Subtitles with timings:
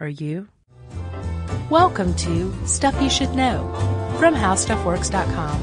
[0.00, 0.48] Are you?
[1.68, 3.68] Welcome to Stuff You Should Know
[4.18, 5.60] from HowStuffWorks.com.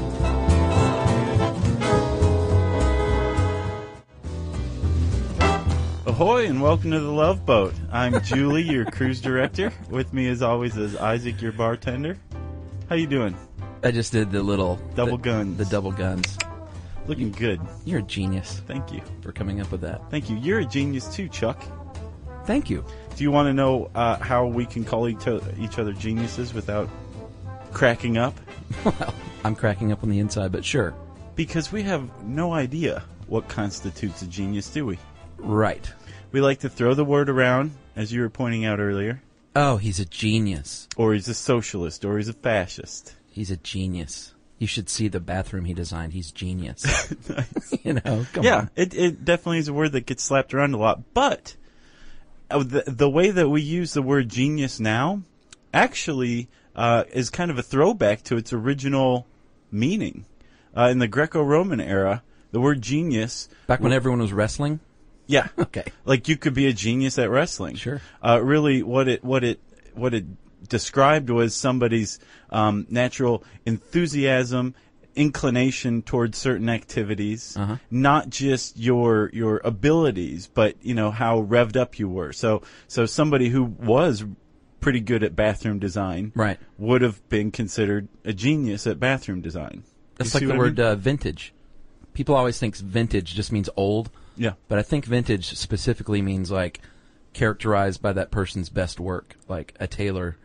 [6.06, 7.74] Ahoy and welcome to the Love Boat.
[7.90, 9.72] I'm Julie, your cruise director.
[9.90, 12.16] With me, as always, is Isaac, your bartender.
[12.88, 13.36] How you doing?
[13.82, 15.58] I just did the little Double the, guns.
[15.58, 16.38] The double guns.
[17.08, 17.60] Looking good.
[17.84, 19.02] You're a genius Thank you.
[19.20, 20.08] for coming up with that.
[20.12, 20.36] Thank you.
[20.36, 21.60] You're a genius too, Chuck.
[22.48, 22.82] Thank you.
[23.14, 25.28] Do you want to know uh, how we can call each
[25.78, 26.88] other geniuses without
[27.74, 28.34] cracking up?
[28.84, 30.94] Well, I'm cracking up on the inside, but sure.
[31.36, 34.98] Because we have no idea what constitutes a genius, do we?
[35.36, 35.90] Right.
[36.32, 39.20] We like to throw the word around, as you were pointing out earlier,
[39.54, 40.88] Oh, he's a genius.
[40.96, 43.14] or he's a socialist, or he's a fascist.
[43.30, 44.34] He's a genius.
[44.58, 46.14] You should see the bathroom he designed.
[46.14, 47.12] He's genius.
[47.84, 48.70] you know, come yeah, on.
[48.74, 51.12] it, it definitely is a word that gets slapped around a lot.
[51.12, 51.56] But
[52.50, 55.22] the, the way that we use the word genius now
[55.72, 59.26] actually uh, is kind of a throwback to its original
[59.70, 60.24] meaning.
[60.76, 62.22] Uh, in the Greco-Roman era,
[62.52, 64.80] the word genius, Back when everyone was wrestling.
[65.26, 65.84] yeah, Okay.
[66.04, 67.74] like you could be a genius at wrestling.
[67.76, 68.00] Sure.
[68.24, 69.60] Uh, really, what it what it
[69.94, 70.24] what it
[70.68, 72.18] described was somebody's
[72.50, 74.74] um, natural enthusiasm,
[75.18, 77.76] inclination towards certain activities, Uh-huh.
[77.90, 82.32] not just your your abilities, but you know how revved up you were.
[82.32, 84.24] So so somebody who was
[84.80, 86.58] pretty good at bathroom design, Right.
[86.78, 89.82] would have been considered a genius at bathroom design.
[90.16, 90.86] That's like the what I word mean?
[90.86, 91.52] uh, vintage.
[92.14, 94.52] People always think vintage just means old, yeah.
[94.68, 96.80] but I think vintage specifically means like
[97.32, 100.36] characterized by that person's best work, like a tailor,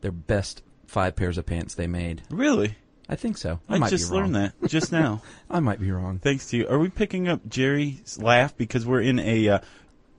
[0.00, 2.22] their best five pairs of pants they made.
[2.30, 2.76] Really?
[3.08, 3.60] I think so.
[3.68, 4.32] I, I, might just be wrong.
[4.32, 5.22] learned that just now.
[5.50, 6.18] I might be wrong.
[6.18, 6.68] Thanks to you.
[6.68, 9.58] Are we picking up Jerry's laugh because we're in a uh,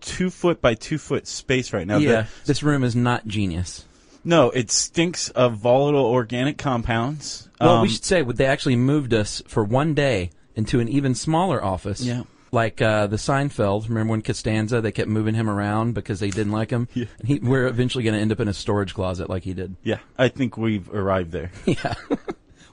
[0.01, 1.97] two foot by two foot space right now?
[1.97, 3.85] yeah, this room is not genius.
[4.23, 7.47] no, it stinks of volatile organic compounds.
[7.61, 10.88] Well, Um, we should say would they actually moved us for one day into an
[10.89, 12.01] even smaller office.
[12.01, 12.23] Yeah.
[12.51, 13.88] Like uh, the Seinfeld.
[13.88, 14.81] Remember when Costanza?
[14.81, 16.88] They kept moving him around because they didn't like him.
[16.95, 17.05] Yeah.
[17.23, 19.75] He, we're eventually going to end up in a storage closet like he did.
[19.83, 21.51] yeah, I think we've arrived there.
[21.66, 21.94] Yeah.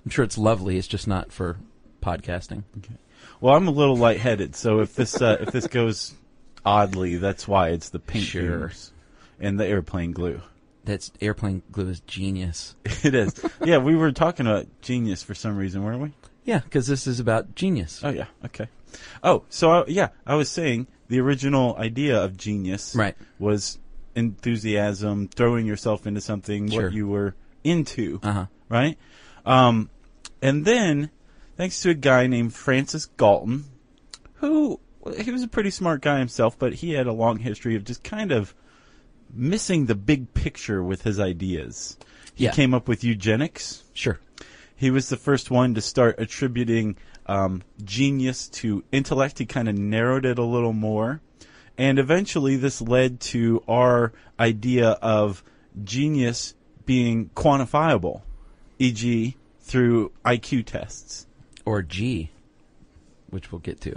[0.07, 0.79] I'm sure it's lovely.
[0.79, 1.57] It's just not for
[2.01, 2.63] podcasting.
[3.41, 6.15] Well, I'm a little lightheaded, so if this uh, if this goes
[6.65, 8.71] oddly, that's why it's the pink Sure.
[9.41, 10.41] and the airplane glue.
[10.85, 12.77] That's airplane glue is genius.
[13.05, 13.35] It is.
[13.65, 16.13] yeah, we were talking about genius for some reason, weren't we?
[16.45, 18.01] Yeah, because this is about genius.
[18.05, 18.69] Oh yeah, okay.
[19.25, 23.17] Oh, so I, yeah, I was saying the original idea of genius Right.
[23.41, 23.79] was
[24.15, 26.85] enthusiasm, throwing yourself into something Sure.
[26.85, 27.35] what you were
[27.65, 28.47] into, Uh huh.
[28.69, 28.97] right?
[29.45, 29.91] Um,
[30.43, 31.11] and then
[31.57, 33.65] thanks to a guy named Francis Galton,
[34.35, 34.81] who
[35.21, 38.03] he was a pretty smart guy himself, but he had a long history of just
[38.03, 38.55] kind of
[39.33, 41.97] missing the big picture with his ideas.
[42.35, 42.53] He Yeah.
[42.53, 43.85] came up with eugenics.
[43.95, 44.19] Sure.
[44.75, 49.39] He was the first one to start attributing um, genius to intellect.
[49.39, 51.21] He kind of narrowed it a little more.
[51.79, 55.43] And eventually, this led to our idea of
[55.83, 56.55] genius
[56.85, 58.23] being quantifiable,
[58.79, 59.37] e.g.,
[59.67, 61.27] through IQ tests.
[61.65, 62.31] Or G,
[63.31, 63.97] which we'll get to.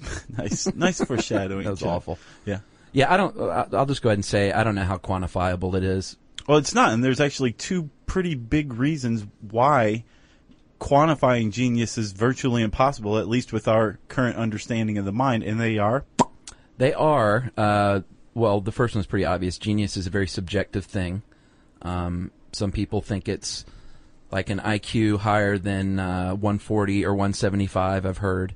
[0.38, 1.64] Nice, nice foreshadowing.
[1.64, 1.88] That was Jeff.
[1.88, 2.18] awful.
[2.44, 2.60] Yeah.
[2.92, 3.36] Yeah, I don't.
[3.74, 6.16] I'll just go ahead and say I don't know how quantifiable it is.
[6.46, 10.04] Well, it's not, and there's actually two pretty big reasons why
[10.80, 15.60] quantifying genius is virtually impossible, at least with our current understanding of the mind, and
[15.60, 16.04] they are
[16.78, 17.50] They are.
[17.56, 18.00] Uh,
[18.34, 19.58] well, the first one's pretty obvious.
[19.58, 21.22] Genius is a very subjective thing.
[21.82, 23.64] Um, some people think it's
[24.30, 28.06] like an IQ higher than uh, 140 or 175.
[28.06, 28.54] I've heard,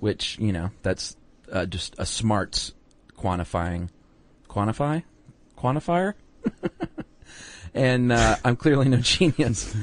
[0.00, 1.16] which you know that's
[1.52, 2.72] uh, just a smarts
[3.16, 3.88] quantifying
[4.48, 5.02] quantify
[5.56, 6.14] quantifier,
[7.74, 9.74] and uh, I'm clearly no genius.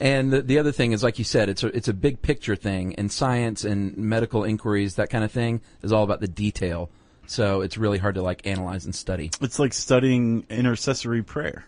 [0.00, 2.56] And the, the other thing is, like you said, it's a it's a big picture
[2.56, 6.90] thing, and science and medical inquiries, that kind of thing, is all about the detail.
[7.26, 9.30] So it's really hard to like analyze and study.
[9.40, 11.64] It's like studying intercessory prayer.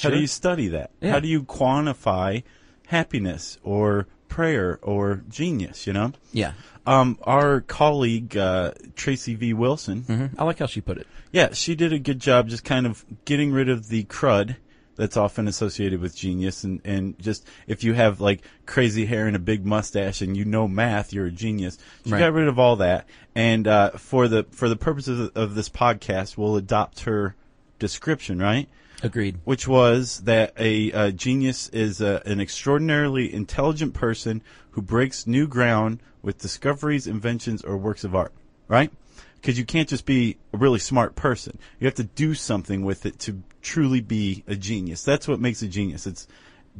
[0.00, 0.90] How do you study that?
[1.00, 1.10] Yeah.
[1.12, 2.42] How do you quantify
[2.86, 6.12] happiness or prayer or genius, you know?
[6.32, 6.52] Yeah,
[6.86, 9.52] Um, our colleague, uh, Tracy V.
[9.52, 11.06] Wilson, hmm I like how she put it.
[11.32, 14.56] yeah, she did a good job just kind of getting rid of the crud
[14.94, 19.34] that's often associated with genius and, and just if you have like crazy hair and
[19.34, 21.78] a big mustache and you know math, you're a genius.
[22.04, 22.18] She Right.
[22.20, 23.06] got rid of all that.
[23.34, 27.34] And, uh, for the, for the purposes of, of this podcast, we'll adopt her
[27.78, 28.68] description, right?
[29.02, 29.38] Agreed.
[29.44, 35.46] which was that a, uh genius is a, an extraordinarily intelligent person who breaks new
[35.46, 38.32] ground with discoveries, inventions, or works of art.
[38.68, 38.92] Right?
[39.34, 41.58] Because you can't just be a really smart person.
[41.80, 45.02] You have to do something with it to truly be a genius.
[45.02, 46.06] That's what makes a genius.
[46.06, 46.28] It's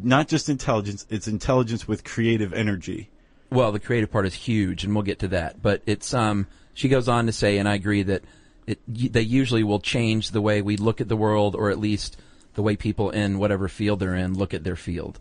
[0.00, 3.10] not just intelligence; it's intelligence with creative energy.
[3.50, 5.60] Well, the creative part is huge, and we'll get to that.
[5.60, 8.22] But it's um, she goes on to say, and I agree that
[8.66, 12.16] it they usually will change the way we look at the world, or at least
[12.54, 15.18] the way people in whatever field they're in look at their field.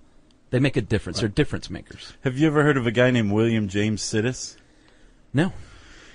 [0.49, 1.19] They make a difference.
[1.21, 2.13] They're difference makers.
[2.25, 4.57] Have you ever heard of a guy named William James Sidis?
[5.33, 5.53] No,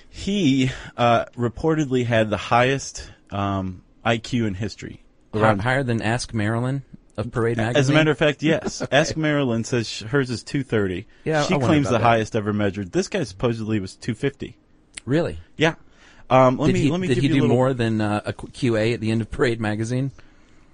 [0.09, 5.03] He uh, reportedly had the highest um, IQ in history.
[5.33, 6.83] Hi- higher than Ask Marilyn
[7.17, 7.79] of Parade Magazine.
[7.79, 8.83] As a matter of fact, yes.
[8.91, 11.07] Ask Marilyn says sh- hers is 230.
[11.23, 12.01] Yeah, she I claims the that.
[12.01, 12.91] highest ever measured.
[12.91, 14.55] This guy supposedly was 250.
[15.05, 15.75] really, Yeah.
[16.29, 18.01] Um, let did me he let me did give he you do little, more than
[18.01, 20.11] uh, a QA at the end of Parade Magazine?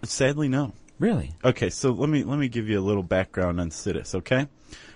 [0.04, 0.74] Sadly, no.
[1.00, 1.36] Really?
[1.44, 4.16] Okay, so let me let me give you a little background on Sidis.
[4.16, 4.48] Okay,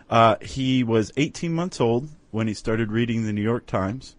[0.10, 4.16] uh, he was 18 months old when he started reading the New York Times.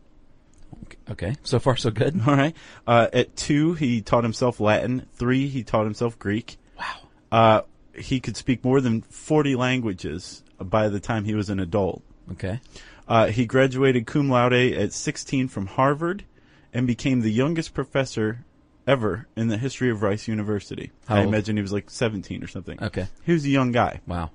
[1.10, 2.20] Okay, so far so good.
[2.26, 2.54] All right.
[2.86, 5.06] Uh, at two, he taught himself Latin.
[5.14, 6.58] Three, he taught himself Greek.
[6.78, 6.84] Wow.
[7.30, 7.60] Uh,
[7.94, 12.02] he could speak more than 40 languages by the time he was an adult.
[12.32, 12.60] Okay.
[13.08, 16.24] Uh, he graduated cum laude at 16 from Harvard
[16.72, 18.44] and became the youngest professor
[18.86, 20.92] ever in the history of Rice University.
[21.06, 21.28] How I old?
[21.28, 22.82] imagine he was like 17 or something.
[22.82, 23.06] Okay.
[23.24, 24.00] He was a young guy.
[24.06, 24.30] Wow.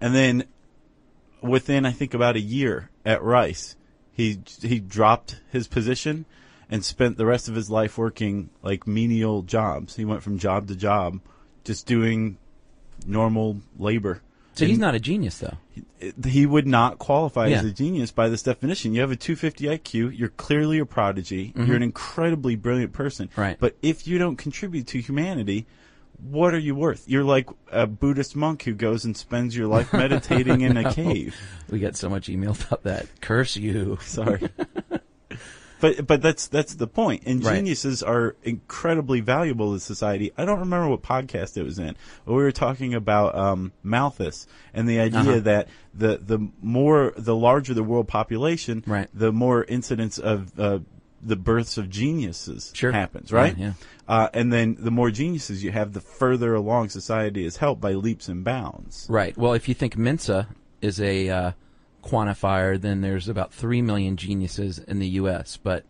[0.00, 0.44] And then
[1.42, 3.76] within, I think, about a year at Rice,
[4.12, 6.26] he, he dropped his position
[6.70, 9.96] and spent the rest of his life working like menial jobs.
[9.96, 11.20] He went from job to job,
[11.64, 12.38] just doing
[13.06, 14.22] normal labor.
[14.60, 15.56] So he's not a genius, though.
[16.24, 18.94] he would not qualify as a genius by this definition.
[18.94, 20.18] You have a 250 IQ.
[20.18, 21.52] You're clearly a prodigy.
[21.56, 23.28] You're an incredibly brilliant person.
[23.28, 23.40] Mm-hmm.
[23.40, 23.56] Right.
[23.58, 25.66] But if you don't contribute to humanity,
[26.22, 27.08] what are you worth?
[27.08, 31.36] You're like a Buddhist monk who goes and spends your life meditating in a cave.
[31.70, 33.06] We get so much email about that.
[33.20, 33.98] Curse you.
[34.02, 34.48] Sorry.
[35.80, 37.22] But but that's that's the point.
[37.26, 37.56] And Right.
[37.56, 40.32] geniuses are incredibly valuable to society.
[40.36, 44.46] I don't remember what podcast it was in, but we were talking about um, Malthus
[44.74, 45.40] and the idea Uh-huh.
[45.40, 49.08] that the the more the larger the world population, Right.
[49.14, 50.78] the more incidence of uh,
[51.22, 52.92] the births of geniuses Sure.
[52.92, 53.56] happens, right?
[53.58, 53.72] Yeah, yeah.
[54.08, 57.92] Uh, and then the more geniuses you have, the further along society is helped by
[57.92, 59.06] leaps and bounds.
[59.08, 59.36] Right.
[59.36, 60.48] Well, if you think Mensa
[60.80, 61.52] is a uh,
[62.02, 65.84] quantifier, then there's about 3 million geniuses in the U.S., but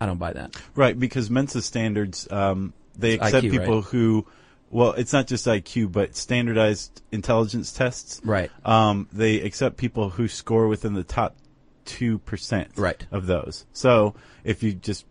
[0.00, 0.56] I don't buy that.
[0.74, 3.84] Right, because Mensa standards, um, they It's accept IQ, people right?
[3.84, 4.26] who,
[4.70, 8.20] well, it's not just IQ, but standardized intelligence tests.
[8.24, 8.50] Right.
[8.64, 11.36] Um, they accept people who score within the top
[11.86, 13.06] 2% Right.
[13.10, 13.66] of those.
[13.72, 14.14] So
[14.44, 15.04] if you just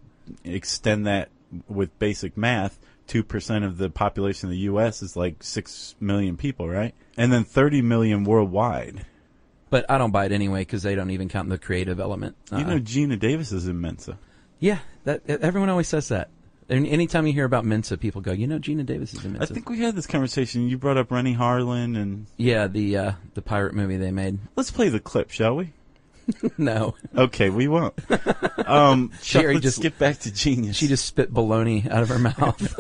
[0.44, 1.30] extend that
[1.68, 5.02] with basic math, 2% of the population of the U.S.
[5.02, 6.94] is like 6 million people, right?
[7.18, 9.06] And then 30 million worldwide.
[9.70, 12.36] But I don't buy it anyway because they don't even count the creative element.
[12.52, 12.64] You Uh-uh.
[12.64, 14.18] know, Geena Davis is in Mensa.
[14.60, 16.30] yeah, that everyone always says that.
[16.72, 19.52] And anytime you hear about Mensa, people go, "You know, Geena Davis is in Mensa."
[19.52, 20.68] I think we had this conversation.
[20.70, 24.38] You brought up Renny Harlin, and yeah, the uh, the pirate movie they made.
[24.56, 25.74] let's play the clip, shall we?
[26.60, 27.96] no, Okay, we won't.
[28.68, 30.76] Um, Sherry let's just- get back to genius.
[30.76, 32.76] she just spit baloney out of her mouth.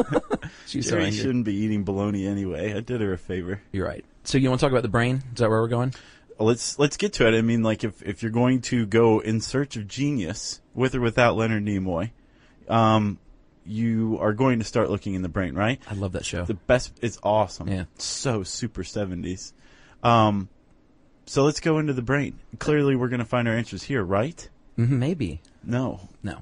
[0.67, 1.19] She's so Sherry angry.
[1.19, 2.74] shouldn't be eating bologna anyway.
[2.75, 3.60] I did her a favor.
[3.72, 4.05] You're right.
[4.24, 5.24] So you want to talk about the brain?
[5.34, 5.96] Is that where we're going?
[6.39, 7.38] Let's let's get to it.
[7.38, 11.01] I mean, like if if you're going to go in search of genius, with or
[11.01, 12.12] without Leonard Nimoy,
[12.69, 13.19] um,
[13.65, 15.81] you are going to start looking in the brain, right?
[15.89, 16.46] I love that show.
[16.46, 16.98] The best.
[17.01, 17.67] It's awesome.
[17.67, 17.84] Yeah.
[17.98, 19.53] So super seventies.
[20.01, 20.48] Um,
[21.25, 22.39] so let's go into the brain.
[22.58, 24.48] Clearly, we're going to find our answers here, right?
[24.77, 25.41] Mhm, Maybe.
[25.63, 26.08] No.
[26.24, 26.41] No.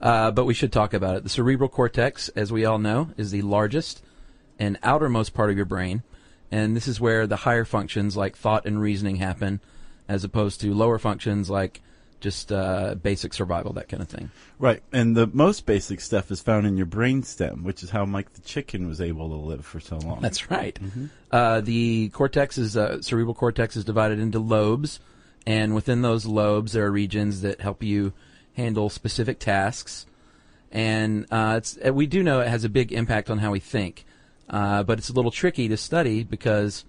[0.00, 1.22] Uh, but we should talk about it.
[1.22, 4.02] The cerebral cortex, as we all know, is the largest
[4.58, 6.02] and outermost part of your brain.
[6.54, 9.58] And this is where the higher functions like thought and reasoning happen,
[10.06, 11.80] as opposed to lower functions like
[12.20, 14.30] just uh, basic survival, that kind of thing.
[14.60, 18.34] Right, and the most basic stuff is found in your brainstem, which is how Mike
[18.34, 20.20] the chicken was able to live for so long.
[20.20, 20.78] That's right.
[21.32, 25.00] Uh, the cortex is uh, cerebral cortex is divided into lobes,
[25.44, 28.12] and within those lobes there are regions that help you
[28.52, 30.06] handle specific tasks.
[30.70, 33.58] And uh, it's, uh, we do know it has a big impact on how we
[33.58, 34.06] think,
[34.48, 36.84] uh, but it's a little tricky to study because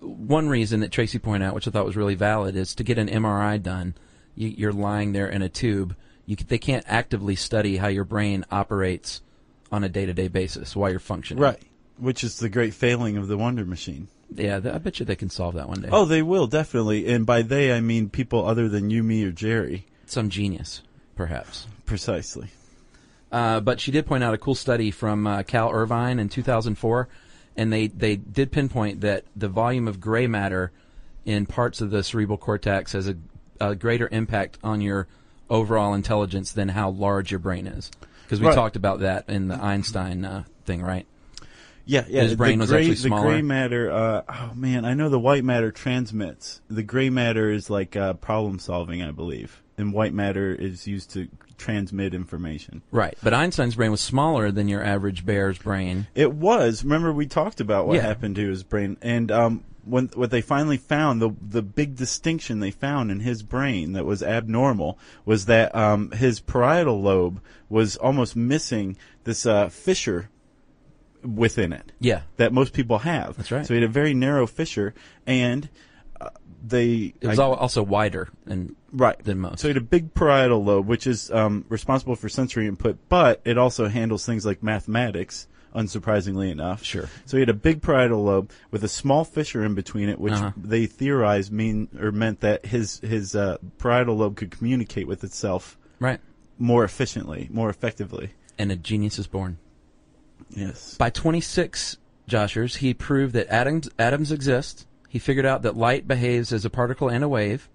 [0.00, 2.98] one reason that Tracy pointed out, which I thought was really valid, is to get
[2.98, 3.94] an MRI done.
[4.34, 5.96] You, you're lying there in a tube.
[6.26, 9.22] You, they can't actively study how your brain operates
[9.72, 11.42] on a day-to-day basis while you're functioning.
[11.42, 11.60] right,
[11.98, 14.08] which is the great failing of the Wonder Machine.
[14.34, 15.88] Yeah, I bet you they can solve that one day.
[15.92, 19.32] Oh, they will definitely, and by they I mean people other than you, me, or
[19.32, 19.86] Jerry.
[20.06, 20.82] some genius,
[21.14, 21.66] perhaps.
[21.86, 22.48] Precisely.
[23.34, 27.08] Uh, but she did point out a cool study from uh, Cal Irvine in 2004,
[27.56, 30.70] and they, they did pinpoint that the volume of gray matter
[31.24, 33.16] in parts of the cerebral cortex has a,
[33.60, 35.08] a greater impact on your
[35.50, 37.90] overall intelligence than how large your brain is.
[38.22, 38.54] Because we Right.
[38.54, 41.04] talked about that in the Einstein uh, thing, right?
[41.86, 42.22] Yeah, yeah.
[42.22, 43.30] His brain the was gray, actually The smaller.
[43.30, 43.90] gray matter.
[43.90, 46.60] Uh, oh man, I know the white matter transmits.
[46.70, 51.10] The gray matter is like uh, problem solving, I believe, and white matter is used
[51.12, 51.28] to
[51.58, 52.82] transmit information.
[52.90, 53.16] Right.
[53.22, 56.06] But Einstein's brain was smaller than your average bear's brain.
[56.14, 56.84] It was.
[56.84, 58.02] Remember, we talked about what Yeah.
[58.02, 62.60] happened to his brain, and um, when what they finally found, the the big distinction
[62.60, 67.96] they found in his brain that was abnormal was that um, his parietal lobe was
[67.96, 70.28] almost missing this uh, fissure
[71.22, 72.22] within it Yeah.
[72.36, 73.36] that most people have.
[73.36, 73.64] That's right.
[73.66, 74.94] So he had a very narrow fissure,
[75.26, 75.68] and
[76.66, 79.60] they It was I- also wider and right than most.
[79.60, 83.40] So he had a big parietal lobe, which is um, responsible for sensory input, but
[83.44, 85.46] it also handles things like mathematics.
[85.74, 87.08] Unsurprisingly enough, Sure.
[87.26, 90.32] So he had a big parietal lobe with a small fissure in between it, which
[90.34, 90.52] Uh-huh.
[90.56, 95.76] they theorized mean or meant that his his uh, parietal lobe could communicate with itself
[95.98, 96.20] right.
[96.60, 98.34] more efficiently, more effectively.
[98.56, 99.58] And a genius is born.
[100.50, 100.94] Yes.
[100.96, 101.96] By 26,
[102.28, 104.86] Joshers, he proved that atoms, atoms exist.
[105.14, 107.68] He figured out that light behaves as a particle and a wave.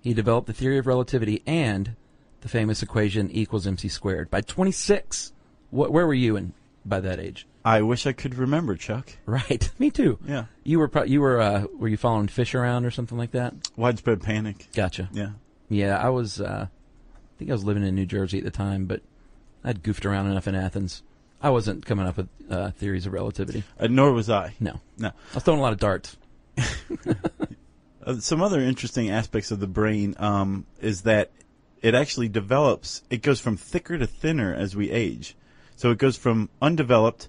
[0.00, 1.94] He developed the theory of relativity and
[2.40, 4.30] the famous equation E equals mc squared.
[4.30, 5.34] By 26,
[5.68, 6.54] wh- where were you in
[6.86, 7.46] by that age?
[7.66, 9.10] I wish I could remember, Chuck.
[9.26, 10.18] Right, me too.
[10.26, 10.46] Yeah.
[10.64, 13.52] You were pro- you were uh, were you following fish around or something like that?
[13.76, 14.66] Widespread panic.
[14.74, 15.10] Gotcha.
[15.12, 15.32] Yeah.
[15.68, 16.40] Yeah, I was.
[16.40, 19.02] Uh, I think I was living in New Jersey at the time, but
[19.62, 21.02] I'd goofed around enough in Athens.
[21.42, 23.64] I wasn't coming up with uh, theories of relativity.
[23.78, 24.54] Uh, nor was I.
[24.60, 25.08] No, No.
[25.08, 26.16] I was throwing a lot of darts.
[28.04, 31.32] Uh, some other interesting aspects of the brain um, is that
[31.82, 33.02] it actually develops.
[33.10, 35.34] It goes from thicker to thinner as we age.
[35.74, 37.28] So it goes from undeveloped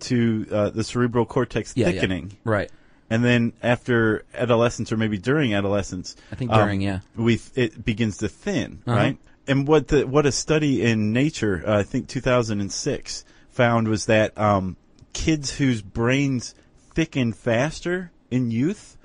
[0.00, 1.92] to uh, the cerebral cortex Yeah, yeah.
[1.92, 2.70] thickening, Right.
[3.08, 7.00] and then after adolescence or maybe during adolescence, I think um, during, yeah.
[7.16, 8.94] we it begins to thin, Uh-huh.
[8.94, 9.18] right?
[9.48, 14.36] And what the what a study in Nature, uh, I think 2006, found was that
[14.36, 14.76] um,
[15.14, 16.54] kids whose brains
[16.92, 18.96] thicken faster in youth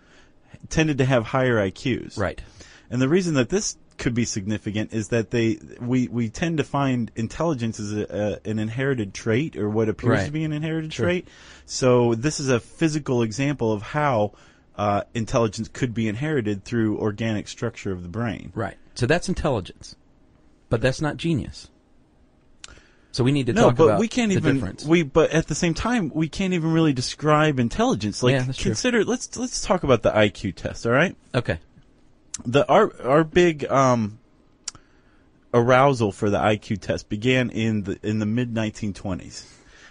[0.70, 2.18] tended to have higher IQs.
[2.18, 2.42] Right.
[2.90, 6.64] And the reason that this could be significant is that they we we tend to
[6.64, 10.26] find intelligence as a, a, an inherited trait or what appears Right.
[10.26, 11.06] to be an inherited Sure.
[11.08, 11.28] trait.
[11.66, 14.34] So this is a physical example of how
[14.78, 18.52] uh, intelligence could be inherited through organic structure of the brain.
[18.56, 18.78] Right.
[18.94, 19.96] So that's intelligence,
[20.70, 21.70] but that's not genius.
[23.18, 24.86] So we need to no, talk but about we can't the even difference.
[24.86, 25.02] we.
[25.02, 28.22] But at the same time, we can't even really describe intelligence.
[28.22, 28.70] Like Yeah, that's true.
[28.70, 29.04] consider.
[29.04, 30.86] Let's let's talk about the IQ test.
[30.86, 31.16] All right.
[31.34, 31.58] okay.
[32.46, 34.20] the our our big um
[35.52, 39.46] arousal for the IQ test began in the in the mid 1920s,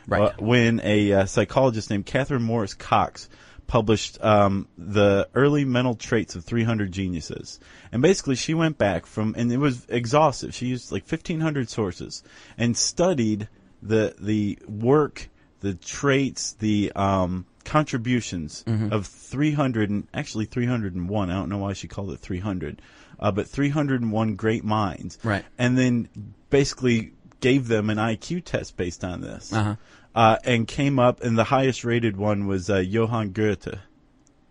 [0.07, 0.23] Right.
[0.23, 3.29] uh, when a uh, psychologist named Catharine Morris Cox
[3.67, 7.59] published um, the early mental traits of 300 geniuses,
[7.93, 10.55] and basically she went back from and it was exhaustive.
[10.55, 12.23] She used like 1,500 sources
[12.57, 13.49] and studied
[13.83, 15.29] the the work,
[15.61, 18.93] the traits, the um, contributions Mm-hmm.
[18.93, 21.31] of 300 and actually 301.
[21.31, 22.81] I don't know why she called it 300,
[23.21, 25.19] uh, but 301 great minds.
[25.23, 25.45] Right.
[25.59, 26.09] And then
[26.51, 29.53] basically gave them an IQ test based on this.
[29.53, 29.77] Uh-huh.
[30.17, 33.79] Uh, and came up, and the highest rated one was uh, Johann Goethe.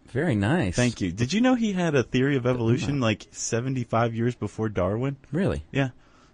[0.10, 0.76] Very nice.
[0.76, 1.12] Thank you.
[1.12, 5.18] Did you know he had a theory of evolution like 75 years before Darwin?
[5.32, 5.66] Really?
[5.72, 5.90] Yeah.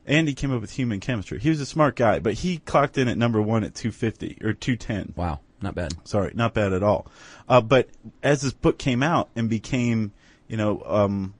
[0.05, 1.39] And he came up with human chemistry.
[1.39, 4.53] He was a smart guy, but he clocked in at number one at 250 or
[4.53, 5.13] 210.
[5.15, 5.39] Wow.
[5.61, 5.93] Not bad.
[6.03, 7.07] Sorry, not bad at all.
[7.47, 7.89] Uh, but
[8.21, 10.11] as this book came out and became,
[10.47, 11.33] you know, um,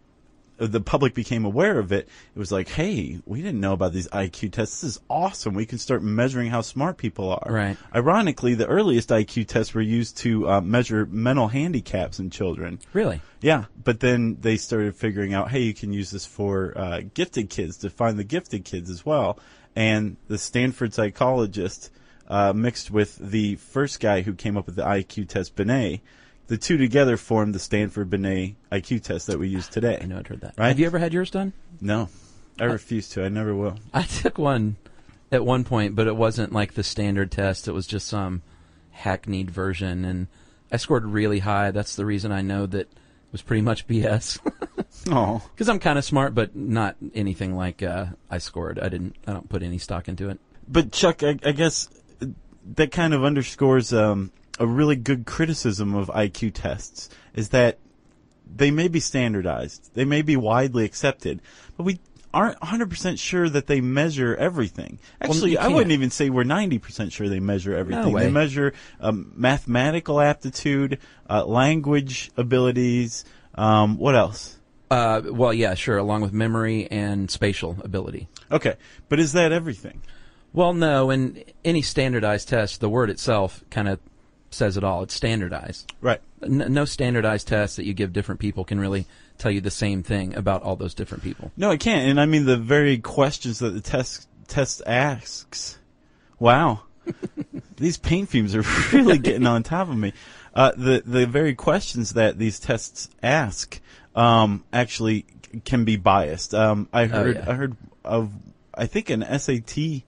[0.67, 4.07] the public became aware of it, it was like, hey, we didn't know about these
[4.09, 4.81] IQ tests.
[4.81, 5.53] This is awesome.
[5.53, 7.51] We can start measuring how smart people are.
[7.51, 7.77] Right.
[7.95, 12.79] Ironically, the earliest IQ tests were used to uh, measure mental handicaps in children.
[12.93, 13.21] Really?
[13.41, 17.49] Yeah, but then they started figuring out, hey, you can use this for uh, gifted
[17.49, 19.39] kids to find the gifted kids as well.
[19.75, 21.91] And the Stanford psychologist
[22.27, 26.01] uh, mixed with the first guy who came up with the IQ test, Binet,
[26.51, 29.97] the two together formed the Stanford Binet IQ test that we use today.
[30.01, 30.55] I know I'd heard that.
[30.57, 30.67] Right?
[30.67, 31.53] Have you ever had yours done?
[31.79, 32.09] No,
[32.59, 33.23] I refuse to.
[33.23, 33.77] I never will.
[33.93, 34.75] I took one
[35.31, 37.69] at one point, but it wasn't like the standard test.
[37.69, 38.41] It was just some
[38.89, 40.27] hackneyed version, and
[40.69, 41.71] I scored really high.
[41.71, 42.97] That's the reason I know that it
[43.31, 44.37] was pretty much BS.
[45.09, 48.77] Oh, Because I'm kind of smart, but not anything like uh, I scored.
[48.77, 49.15] I didn't.
[49.25, 50.37] I don't put any stock into it.
[50.67, 51.87] but Chuck, I, I guess
[52.75, 57.79] that kind of underscores um, a really good criticism of IQ tests is that
[58.53, 61.41] they may be standardized, they may be widely accepted,
[61.77, 61.99] but we
[62.33, 64.99] aren't 100% sure that they measure everything.
[65.19, 68.13] Actually, you I wouldn't even say we're 90% sure they measure everything.
[68.13, 68.23] way.
[68.23, 73.25] They measure um, mathematical aptitude, uh, language abilities.
[73.55, 74.57] Um, what else?
[74.89, 78.27] Uh, well, yeah, sure, along with memory and spatial ability.
[78.51, 78.75] Okay,
[79.07, 80.01] but is that everything?
[80.53, 83.99] Well, no, in any standardized test, the word itself kind of
[84.51, 85.03] says it all.
[85.03, 85.91] It's standardized.
[86.01, 86.21] Right.
[86.43, 89.05] N- no standardized test that you give different people can really
[89.37, 91.51] tell you the same thing about all those different people.
[91.57, 92.09] No, it can't.
[92.09, 95.77] And I mean the very questions that the test test asks.
[96.39, 96.81] Wow,
[97.77, 100.13] these paint fumes are really getting on top of me.
[100.53, 103.79] Uh, the the very questions that these tests ask
[104.15, 105.25] um, actually
[105.65, 106.53] can be biased.
[106.53, 107.49] Um, I heard yeah.
[107.49, 108.31] I heard of
[108.73, 110.03] I think an SAT.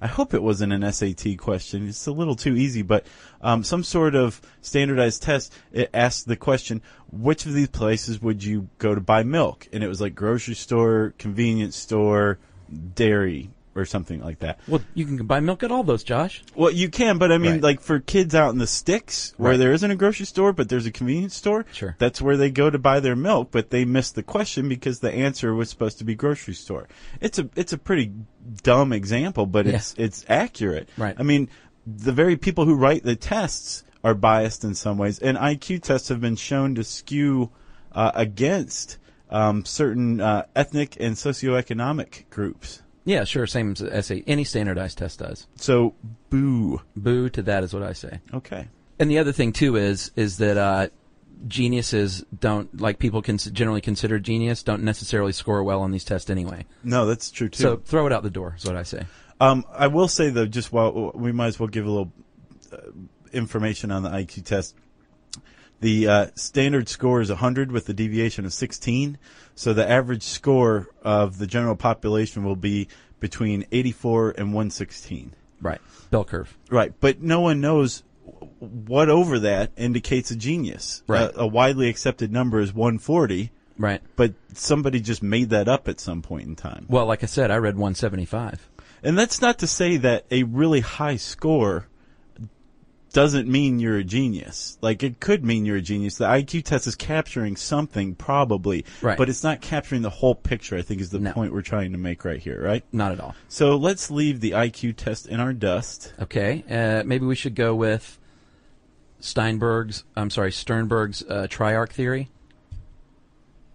[0.00, 1.88] I hope it wasn't an SAT question.
[1.88, 3.06] It's a little too easy, but
[3.42, 5.52] um, some sort of standardized test.
[5.72, 6.80] It asked the question,
[7.12, 9.68] which of these places would you go to buy milk?
[9.72, 12.38] And it was like grocery store, convenience store,
[12.94, 14.58] dairy, or something like that.
[14.66, 16.42] Well, you can buy milk at all those, Josh.
[16.56, 17.62] Well, you can, but I mean, Right.
[17.62, 19.56] like for kids out in the sticks where Right.
[19.58, 21.64] there isn't a grocery store, but there's a convenience store.
[21.72, 21.94] Sure.
[21.98, 25.12] That's where they go to buy their milk, but they missed the question because the
[25.12, 26.88] answer was supposed to be grocery store.
[27.20, 28.12] It's a it's a pretty
[28.64, 30.88] dumb example, but it's it's accurate.
[30.96, 31.14] Right.
[31.18, 31.48] I mean,
[31.86, 36.08] the very people who write the tests are biased in some ways, and IQ tests
[36.08, 37.50] have been shown to skew
[37.92, 38.96] uh, against
[39.30, 42.82] um, certain uh, ethnic and socioeconomic groups.
[43.10, 43.44] Yeah, sure.
[43.46, 44.22] Same as essay.
[44.28, 45.48] Any standardized test does.
[45.56, 45.94] So,
[46.30, 46.80] boo.
[46.94, 48.20] Boo to that is what I say.
[48.32, 48.68] Okay.
[49.00, 50.88] And the other thing too is is that uh,
[51.48, 56.30] geniuses don't like people can generally consider genius don't necessarily score well on these tests
[56.30, 56.66] anyway.
[56.84, 57.62] No, that's true too.
[57.62, 59.06] So throw it out the door is what I say.
[59.40, 62.12] Um, I will say though, just while we might as well give a little
[62.72, 62.76] uh,
[63.32, 64.76] information on the IQ test.
[65.80, 69.18] The uh, standard score is 100 with a deviation of 16.
[69.54, 72.88] So the average score of the general population will be
[73.18, 75.34] between 84 and 116.
[75.60, 75.80] Right.
[76.10, 76.56] Bell curve.
[76.70, 78.02] Right, but no one knows
[78.58, 81.02] what over that indicates a genius.
[81.06, 81.30] Right.
[81.34, 84.02] A, a widely accepted number is 140, Right.
[84.16, 86.86] but somebody just made that up at some point in time.
[86.88, 88.68] Well, like I said, I read 175.
[89.02, 91.86] And that's not to say that a really high score
[93.12, 94.78] doesn't mean you're a genius.
[94.80, 96.16] Like it could mean you're a genius.
[96.16, 99.18] The IQ test is capturing something probably, Right.
[99.18, 100.76] but it's not capturing the whole picture.
[100.76, 101.32] I think is the No.
[101.32, 102.84] point we're trying to make right here, right?
[102.92, 103.34] Not at all.
[103.48, 106.12] So let's leave the IQ test in our dust.
[106.20, 106.64] Okay.
[106.70, 108.18] Uh, maybe we should go with
[109.18, 110.04] Steinberg's.
[110.16, 112.28] I'm sorry, Sternberg's uh, triarch theory.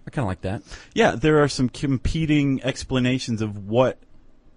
[0.07, 0.61] I kind of like that.
[0.93, 3.97] Yeah, there are some competing explanations of what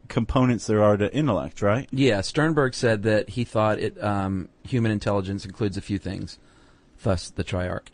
[0.09, 1.89] components there are to intellect, right?
[1.91, 6.39] Yeah, Sternberg said that he thought it um, human intelligence includes a few things,
[7.03, 7.89] thus the triarch.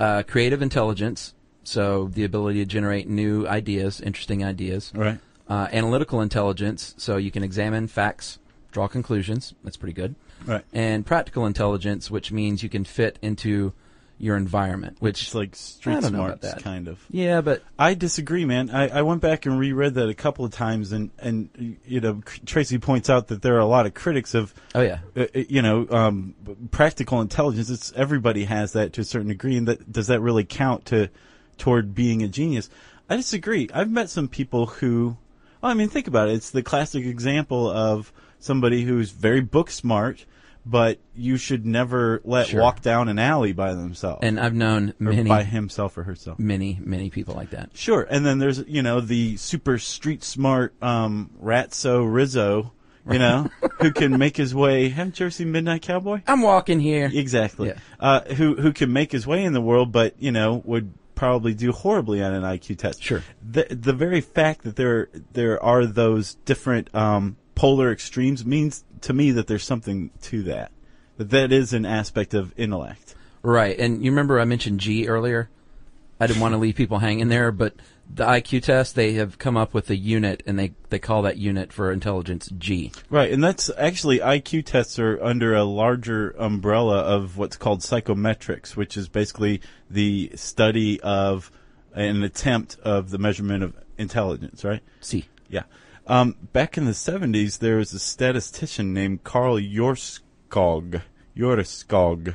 [0.00, 4.92] Uh, creative intelligence, so the ability to generate new ideas, interesting ideas.
[4.94, 5.18] Right.
[5.48, 8.38] Uh, analytical intelligence, so you can examine facts,
[8.70, 9.54] draw conclusions.
[9.64, 10.14] That's pretty good.
[10.46, 10.64] Right.
[10.72, 13.72] And practical intelligence, which means you can fit into
[14.18, 14.96] your environment.
[15.00, 17.04] Which It's like street I don't know about smarts, kind of.
[17.10, 18.70] yeah, but I disagree, man.
[18.70, 22.20] I, I went back and reread that a couple of times, and and you know
[22.44, 25.44] Tracy points out that there are a lot of critics of oh yeah, uh, uh,
[25.48, 26.34] you know um,
[26.70, 27.70] practical intelligence.
[27.70, 31.08] It's everybody has that to a certain degree, and that does that really count to
[31.56, 32.68] toward being a genius?
[33.10, 33.68] I disagree.
[33.72, 35.16] I've met some people who,
[35.62, 36.34] well, I mean, think about it.
[36.34, 40.26] It's the classic example of somebody who's very book smart,
[40.70, 42.60] but you should never let Sure.
[42.60, 46.38] walk down an alley by themselves and I've known or many, by himself or herself.
[46.38, 47.70] many, many people like that.
[47.74, 52.72] Sure, and then there's you know the super street smart um, Ratso Rizzo,
[53.10, 53.48] you know,
[53.80, 54.90] who can make his way.
[54.90, 56.20] Haven't you ever seen Midnight Cowboy?
[56.26, 57.10] I'm walking here.
[57.12, 57.68] Exactly.
[57.68, 57.78] Yeah.
[57.98, 61.52] Uh, who who can make his way in the world, but you know would probably
[61.54, 63.02] do horribly on an IQ test.
[63.02, 63.22] Sure.
[63.42, 69.12] The the very fact that there there are those different um, polar extremes means to
[69.12, 70.72] me that there's something to that.
[71.16, 73.14] That that is an aspect of intellect.
[73.42, 73.78] Right.
[73.78, 75.48] And you remember I mentioned G earlier?
[76.20, 77.74] I didn't want to leave people hanging there, but
[78.12, 81.36] the IQ test, they have come up with a unit and they, they call that
[81.36, 82.90] unit for intelligence G.
[83.08, 88.74] Right, and that's actually IQ tests are under a larger umbrella of what's called psychometrics,
[88.74, 91.52] which is basically the study of
[91.94, 94.82] an attempt of the measurement of intelligence, right?
[95.00, 95.26] C.
[95.48, 95.64] Yeah.
[96.08, 101.02] Um, back in the 70s, there was a statistician named Karl Jöreskog.
[101.36, 102.34] Jöreskog.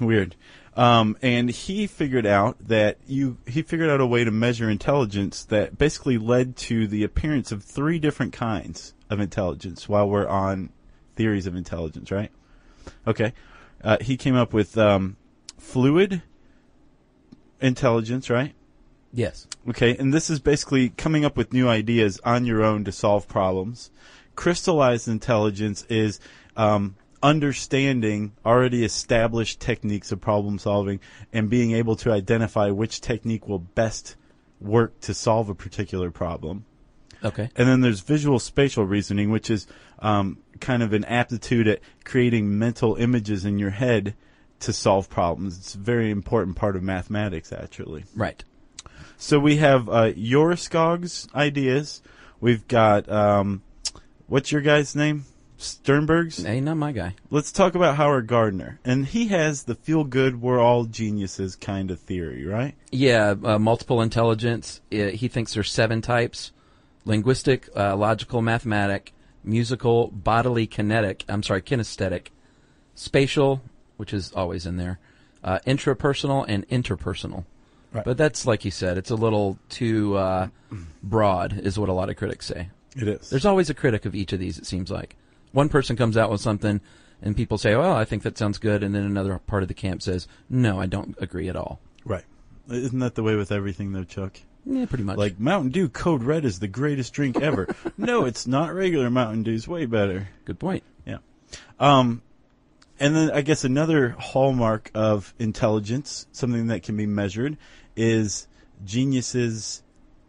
[0.00, 0.36] Weird.
[0.76, 5.44] Um, and he figured out that you, he figured out a way to measure intelligence
[5.46, 10.70] that basically led to the appearance of three different kinds of intelligence while we're on
[11.16, 12.30] theories of intelligence, right?
[13.06, 13.32] Okay.
[13.82, 15.16] Uh, he came up with, um,
[15.58, 16.22] fluid
[17.60, 18.54] intelligence, right?
[19.16, 19.48] Yes.
[19.66, 23.26] Okay, and this is basically coming up with new ideas on your own to solve
[23.26, 23.90] problems.
[24.34, 26.20] Crystallized intelligence is
[26.54, 31.00] um, understanding already established techniques of problem solving
[31.32, 34.16] and being able to identify which technique will best
[34.60, 36.66] work to solve a particular problem.
[37.24, 37.48] Okay.
[37.56, 39.66] And then there's visual spatial reasoning, which is
[40.00, 44.14] um, kind of an aptitude at creating mental images in your head
[44.60, 45.56] to solve problems.
[45.56, 48.04] It's a very important part of mathematics, actually.
[48.14, 48.44] Right.
[49.18, 52.02] So we have uh, Jöreskog's ideas.
[52.40, 53.62] We've got um,
[54.26, 55.24] what's your guy's name?
[55.58, 56.42] Sternberg's.
[56.42, 57.14] Hey, not my guy.
[57.30, 61.90] Let's talk about Howard Gardner, and he has the feel good, we're all geniuses kind
[61.90, 62.74] of theory, right?
[62.90, 64.82] Yeah, uh, multiple intelligence.
[64.92, 66.52] Uh, he thinks there's seven types:
[67.06, 71.24] linguistic, uh, logical, mathematic, musical, bodily, kinetic.
[71.26, 72.28] I'm sorry, kinesthetic,
[72.94, 73.62] spatial,
[73.96, 74.98] which is always in there,
[75.42, 77.46] uh, intrapersonal, and interpersonal.
[77.96, 78.04] Right.
[78.04, 80.48] But that's like you said, it's a little too uh,
[81.02, 82.68] broad, is what a lot of critics say.
[82.94, 83.30] It is.
[83.30, 84.58] There's always a critic of each of these.
[84.58, 85.16] It seems like
[85.52, 86.80] one person comes out with something,
[87.22, 89.74] and people say, "Well, I think that sounds good," and then another part of the
[89.74, 92.24] camp says, "No, I don't agree at all." right.
[92.68, 94.40] Isn't that the way with everything, though, Chuck?
[94.64, 95.16] Yeah, pretty much.
[95.16, 97.68] Like Mountain Dew Code Red is the greatest drink ever.
[97.96, 98.74] no, it's not.
[98.74, 100.28] Regular Mountain Dew's way better.
[100.44, 100.82] good point.
[101.06, 101.18] Yeah.
[101.78, 102.22] Um,
[102.98, 107.56] and then I guess another hallmark of intelligence, something that can be measured,
[107.96, 108.46] is
[108.84, 109.82] geniuses'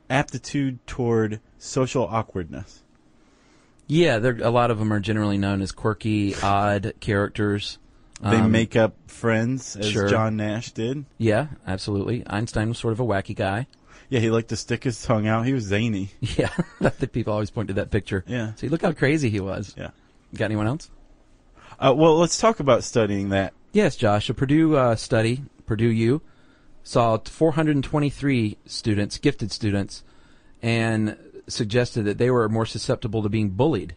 [0.10, 2.84] aptitude toward social awkwardness.
[3.88, 7.78] Yeah, a lot of them are generally known as quirky, odd characters.
[8.22, 10.08] They Um, make up friends, as sure.
[10.10, 11.06] John Nash did.
[11.18, 12.24] Yeah, absolutely.
[12.28, 13.68] Einstein was sort of a wacky guy.
[14.10, 15.46] Yeah, he liked to stick his tongue out.
[15.46, 16.10] He was zany.
[16.22, 16.50] Yeah,
[16.82, 18.24] I think people always point to that picture.
[18.28, 18.54] Yeah.
[18.56, 19.74] See, look how crazy he was.
[19.78, 19.92] Yeah.
[20.36, 20.90] Got anyone else?
[21.80, 23.54] Uh, well, let's talk about studying that.
[23.72, 24.30] Yes, Josh.
[24.30, 26.22] A Purdue uh, study, Purdue U,
[26.88, 30.06] saw 423 students, gifted students,
[30.62, 33.94] and suggested that they were more susceptible to being bullied.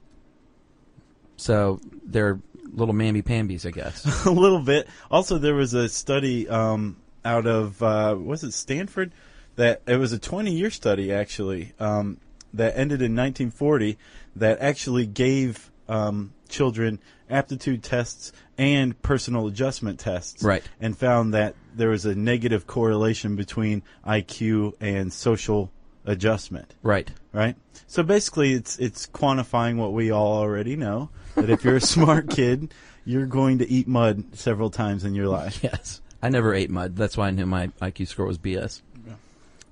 [1.36, 2.40] So they're
[2.72, 4.26] little mamby-pambies, I guess.
[4.26, 4.88] a little bit.
[5.08, 9.12] Also, there was a study um, out of uh, was it Stanford
[9.54, 12.18] that it was a 20 year study actually um,
[12.54, 13.98] that ended in 1940
[14.34, 16.98] that actually gave um, children
[17.28, 20.64] aptitude tests and personal adjustment tests, Right.
[20.80, 25.70] And found that there was a negative correlation between IQ and social
[26.04, 27.10] adjustment right.
[27.32, 27.56] right?
[27.86, 32.30] So basically, it's it's quantifying what we all already know that if you're a smart
[32.30, 32.72] kid,
[33.04, 35.62] you're going to eat mud several times in your life.
[35.70, 36.00] Yes.
[36.22, 36.96] I never ate mud.
[36.96, 38.82] That's why I knew my IQ score was BS.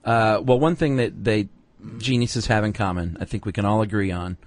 [0.02, 1.48] Uh, well, one thing that they
[1.98, 4.38] geniuses have in common, I think we can all agree on,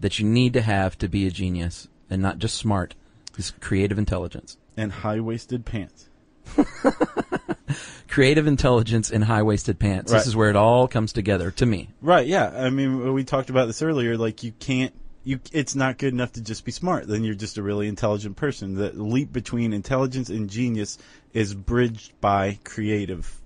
[0.00, 2.94] that you need to have to be a genius and not just smart,
[3.36, 4.56] is creative intelligence.
[4.76, 6.08] And high waisted pants.
[8.08, 10.12] Creative intelligence and high waisted pants.
[10.12, 10.18] Right.
[10.18, 11.88] This is where it all comes together to me.
[12.00, 12.26] Right?
[12.26, 12.52] Yeah.
[12.54, 14.16] I mean, we talked about this earlier.
[14.16, 14.94] Like, you can't.
[15.26, 17.08] You, it's not good enough to just be smart.
[17.08, 18.74] Then you're just a really intelligent person.
[18.74, 20.98] The leap between intelligence and genius
[21.32, 23.40] is bridged by creative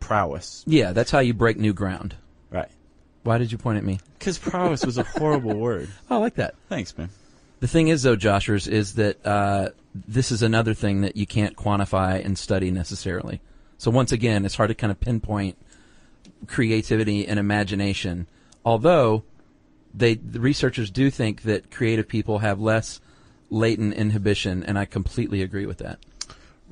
[0.00, 0.64] prowess.
[0.66, 2.16] Yeah, that's how you break new ground.
[2.50, 2.70] Right.
[3.24, 4.00] Why did you point at me?
[4.18, 5.88] Because prowess was a horrible word.
[6.10, 6.54] Oh, I like that.
[6.68, 7.10] Thanks, man.
[7.60, 11.56] The thing is, though, Joshers, is that uh, this is another thing that you can't
[11.56, 13.40] quantify and study necessarily.
[13.78, 15.56] So once again, it's hard to kind of pinpoint
[16.46, 18.26] creativity and imagination.
[18.64, 19.24] Although
[19.94, 23.00] they, the researchers do think that creative people have less
[23.50, 25.98] latent inhibition, and I completely agree with that.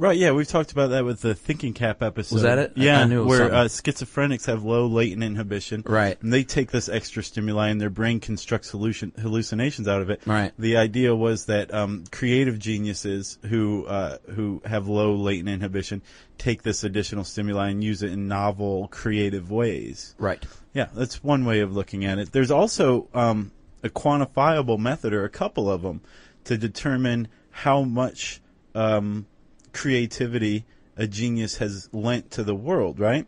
[0.01, 2.37] Right, yeah, we've talked about that with the thinking cap episode.
[2.37, 2.73] Was that it?
[2.75, 5.83] Yeah, I knew it was where uh, schizophrenics have low latent inhibition.
[5.85, 6.17] Right.
[6.23, 10.23] And they take this extra stimuli and their brain constructs hallucin- hallucinations out of it.
[10.25, 10.53] Right.
[10.59, 16.01] The idea was that um, creative geniuses who uh, who have low latent inhibition
[16.39, 20.15] take this additional stimuli and use it in novel, creative ways.
[20.19, 20.43] Right.
[20.73, 22.33] Yeah, that's one way of looking at it.
[22.33, 26.01] There's also um, a quantifiable method, or a couple of them,
[26.45, 28.41] to determine how much
[28.75, 29.27] um,
[29.73, 30.65] creativity
[30.97, 32.99] a genius has lent to the world.
[32.99, 33.27] Right?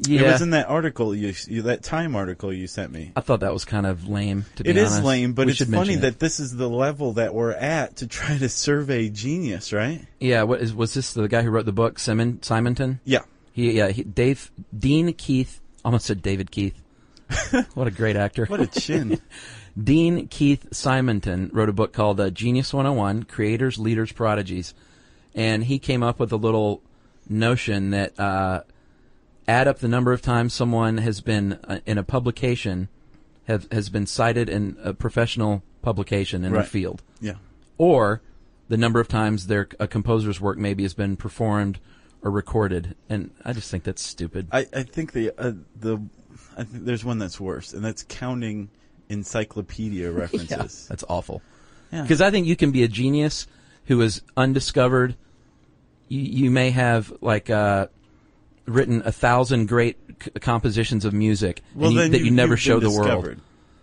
[0.00, 0.20] Yeah.
[0.20, 3.10] It was in that article you, you that Time article you sent me.
[3.16, 4.44] I thought that was kind of lame.
[4.56, 5.04] To be It is honest.
[5.04, 6.02] lame, but We it's funny it.
[6.02, 10.06] that this is the level that we're at to try to survey genius, right?
[10.20, 10.44] Yeah.
[10.44, 13.00] What is was this the guy who wrote the book Simon Simonton?
[13.04, 13.22] Yeah.
[13.52, 13.88] He yeah.
[13.88, 15.60] He, Dave Dean Keith.
[15.84, 16.80] Almost said David Keith.
[17.74, 18.46] what a great actor.
[18.46, 19.20] What a chin.
[19.82, 24.74] Dean Keith Simonton wrote a book called uh, Genius 101 Creators, Leaders, Prodigies.
[25.34, 26.82] And he came up with a little
[27.28, 28.62] notion that uh,
[29.46, 32.88] add up the number of times someone has been uh, in a publication,
[33.46, 36.68] have, has been cited in a professional publication in their Right.
[36.68, 37.34] field, yeah.
[37.76, 38.20] or
[38.68, 41.78] the number of times their a composer's work maybe has been performed
[42.22, 42.94] or recorded.
[43.08, 44.48] And I just think that's stupid.
[44.52, 45.98] I, I think the uh, the
[46.56, 48.70] I think there's one that's worse, and that's counting
[49.08, 50.86] encyclopedia Yeah, references.
[50.88, 51.42] that's awful.
[51.92, 52.02] Yeah.
[52.02, 53.46] Because I think you can be a genius
[53.88, 55.16] who is undiscovered.
[56.08, 57.88] You, you may have like uh,
[58.66, 62.78] written a thousand great c- compositions of music and you- that you, never you've show
[62.80, 63.08] the world.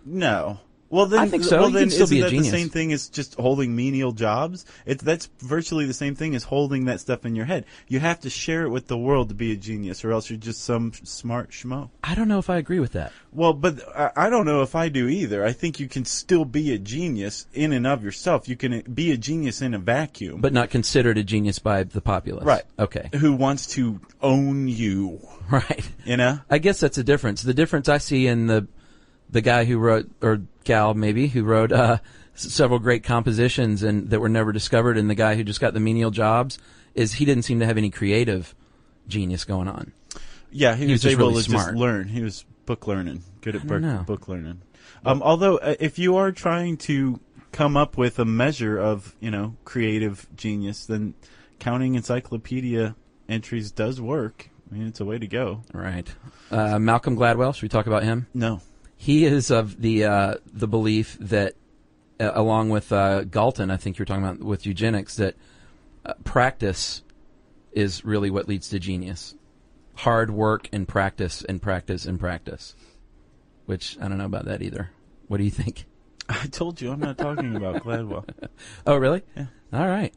[0.04, 0.58] No.
[0.88, 1.60] Well, then I think so.
[1.60, 4.64] Well, then still isn't that the same thing as just holding menial jobs?
[4.84, 7.64] It's that's virtually the same thing as holding that stuff in your head.
[7.88, 10.38] You have to share it with the world to be a genius, or else you're
[10.38, 11.90] just some smart schmo.
[12.04, 13.12] I don't know if I agree with that.
[13.32, 15.44] Well, but I, I don't know if I do either.
[15.44, 18.48] I think you can still be a genius in and of yourself.
[18.48, 20.40] You can be a genius in a vacuum.
[20.40, 22.44] But not considered a genius by the populace.
[22.44, 22.62] Right.
[22.78, 23.10] Okay.
[23.14, 25.20] who wants to own you?
[25.48, 25.88] Right.
[26.04, 26.40] You know?
[26.50, 27.42] I guess that's a difference.
[27.42, 28.66] The difference I see in the
[29.30, 31.98] the guy who wrote or gal maybe who wrote uh,
[32.34, 35.80] several great compositions and that were never discovered, and the guy who just got the
[35.80, 36.58] menial jobs
[36.94, 38.54] is he didn't seem to have any creative
[39.08, 39.92] genius going on.
[40.50, 41.66] Yeah, he, He was, was just able really to smart.
[41.66, 42.08] just learn.
[42.08, 44.62] He was book learning, good at book, book learning.
[45.04, 47.20] Um, although, uh, if you are trying to
[47.52, 51.14] come up with a measure of, you know, creative genius, then
[51.58, 52.94] counting encyclopedia
[53.28, 54.50] entries does work.
[54.70, 55.62] I mean, it's a way to go.
[55.72, 56.12] Right.
[56.50, 57.54] Uh, Malcolm Gladwell.
[57.54, 58.26] Should we talk about him?
[58.34, 58.60] No.
[58.96, 61.54] He is of the uh, the belief that,
[62.18, 65.36] uh, along with uh, Galton, I think you're talking about with eugenics, that
[66.04, 67.02] uh, practice
[67.72, 69.34] is really what leads to genius.
[69.96, 72.74] Hard work and practice and practice and practice.
[73.66, 74.90] Which I don't know about that either.
[75.28, 75.84] What do you think?
[76.28, 78.24] I told you I'm not talking about Gladwell.
[78.86, 79.22] Oh, really?
[79.36, 79.46] Yeah.
[79.72, 80.14] All right.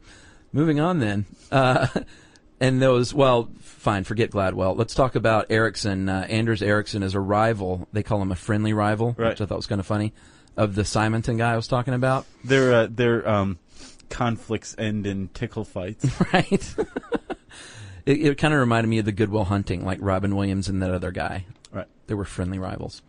[0.52, 1.26] Moving on then.
[2.60, 4.76] And those, well, fine, forget Gladwell.
[4.76, 6.08] Let's talk about Ericsson.
[6.10, 7.88] Uh, Anders Ericsson is a rival.
[7.92, 9.30] They call him a friendly rival, Right.
[9.30, 10.12] which I thought was kind of funny,
[10.58, 12.26] of the Simonton guy I was talking about.
[12.44, 13.58] Their, uh, their, um,
[14.10, 16.04] conflicts end in tickle fights.
[16.32, 16.74] Right.
[18.06, 20.82] it it kind of reminded me of the Good Will Hunting, like Robin Williams and
[20.82, 21.46] that other guy.
[21.72, 21.86] right.
[22.08, 23.02] They were friendly rivals.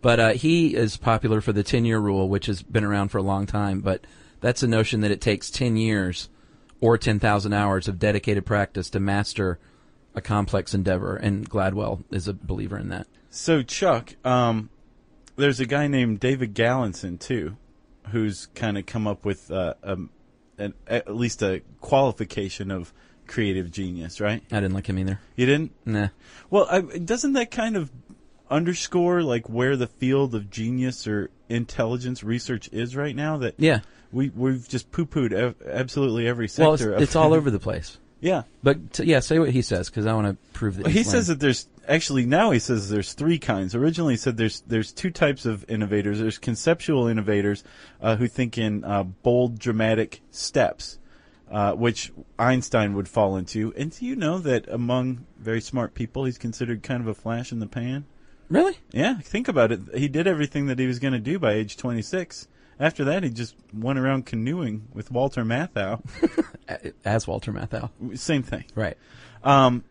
[0.00, 3.18] But uh, he is popular for the 10 year rule, which has been around for
[3.18, 3.80] a long time.
[3.80, 4.06] But
[4.40, 6.28] that's a notion that it takes 10 years
[6.84, 9.58] or 10,000 hours of dedicated practice to master
[10.14, 11.16] a complex endeavor.
[11.16, 13.06] And Gladwell is a believer in that.
[13.30, 14.68] So Chuck, um,
[15.36, 17.56] there's a guy named David Galenson too,
[18.10, 19.72] who's kind of come up with uh,
[20.58, 22.92] an, at least a qualification of
[23.26, 24.42] creative genius, right?
[24.52, 25.18] I didn't like him either.
[25.36, 25.72] You didn't?
[25.86, 26.08] Nah.
[26.50, 27.90] Well, I, doesn't that kind of
[28.50, 33.38] underscore like where the field of genius or intelligence research is right now?
[33.38, 33.80] That Yeah.
[34.14, 36.94] We we've just poo pooed ev- absolutely every Well, it's, sector.
[36.94, 37.98] of- it's all over the place.
[38.20, 38.42] yeah.
[38.62, 41.26] But t- yeah, say what he says because I want to prove that He says
[41.26, 43.74] that there's actually now he says there's three kinds.
[43.74, 46.20] Originally he said there's there's two types of innovators.
[46.20, 47.64] There's conceptual innovators
[48.00, 50.98] uh, who think in uh, bold, dramatic steps,
[51.50, 53.74] uh, which Einstein would fall into.
[53.76, 57.52] And do you know that among very smart people, he's considered kind of a flash
[57.52, 58.06] in the pan?
[58.48, 58.76] Really?
[58.92, 59.80] Yeah, think about it.
[59.94, 62.46] He did everything that he was going to do by age 26.
[62.80, 66.00] After that, he just went around canoeing with Walter Matthau.
[67.04, 67.90] As Walter Matthau.
[68.18, 68.64] Same thing.
[68.74, 68.96] Right.
[69.42, 69.84] Um,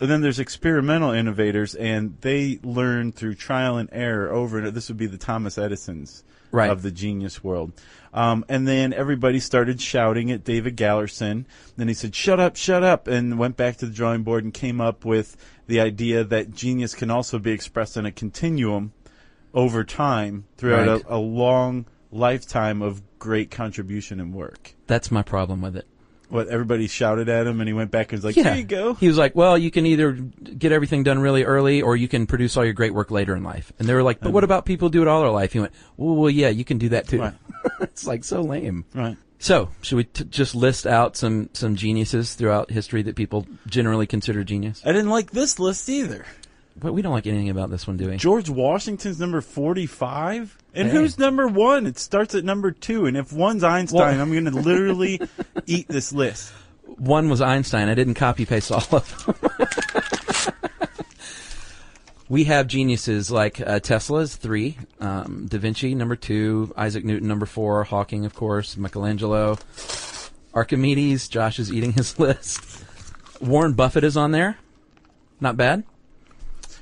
[0.00, 4.58] and then there's experimental innovators, and they learn through trial and error over.
[4.58, 6.70] and This would be the Thomas Edisons Right.
[6.70, 7.72] of the genius world.
[8.14, 11.44] Um, and then everybody started shouting at David Galenson.
[11.76, 14.54] Then he said, "Shut up, shut up," and went back to the drawing board and
[14.54, 15.36] came up with
[15.66, 18.92] the idea that genius can also be expressed in a continuum
[19.52, 21.04] over time throughout Right.
[21.06, 24.74] a, a long lifetime of great contribution and work.
[24.86, 25.86] That's my problem with it.
[26.30, 28.42] what everybody shouted at him, and he went back and was like, Yeah.
[28.42, 31.80] "There you go." He was like, "Well, you can either get everything done really early,
[31.80, 34.20] or you can produce all your great work later in life." And they were like,
[34.20, 36.50] "But what about people who do it all their life?" He went, "Well, well yeah,
[36.50, 37.34] you can do that too." Right.
[37.80, 38.84] it's like so lame.
[38.94, 39.16] Right.
[39.38, 44.06] So, should we t- just list out some some geniuses throughout history that people generally
[44.06, 44.82] consider genius?
[44.84, 46.26] I didn't like this list either.
[46.80, 48.16] But we don't like anything about this one, do we?
[48.16, 50.56] George Washington's number 45.
[50.74, 50.94] And Hey.
[50.96, 51.86] who's number one?
[51.86, 53.06] It starts at number two.
[53.06, 55.20] And if one's Einstein, Well- I'm going to literally
[55.66, 56.52] eat this list.
[56.96, 57.88] One was Einstein.
[57.88, 60.54] I didn't copy paste all of them.
[62.28, 67.46] we have geniuses like uh, Tesla's three, um, Da Vinci number two, Isaac Newton number
[67.46, 69.58] four, Hawking of course, Michelangelo,
[70.54, 71.28] Archimedes.
[71.28, 72.84] Josh is eating his list.
[73.40, 74.58] Warren Buffett is on there.
[75.40, 75.84] Not bad.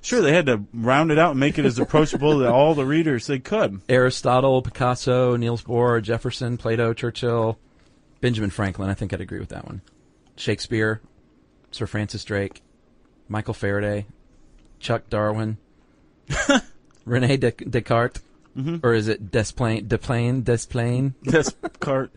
[0.06, 2.84] Sure, they had to round it out and make it as approachable to all the
[2.86, 3.80] readers they could.
[3.88, 7.58] Aristotle, Picasso, Niels Bohr, Jefferson, Plato, Churchill,
[8.20, 8.88] Benjamin Franklin.
[8.88, 9.80] I think I'd agree with that one.
[10.36, 11.00] Shakespeare,
[11.72, 12.62] Sir Francis Drake,
[13.28, 14.06] Michael Faraday,
[14.78, 15.56] Chuck Darwin,
[17.04, 18.20] Rene Des- Descartes,
[18.84, 21.14] or is it Desplain, Desplain, Desplain?
[21.24, 22.12] Descartes.